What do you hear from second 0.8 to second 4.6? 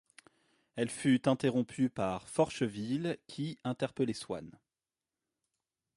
fut interrompue par Forcheville qui interpellait Swann.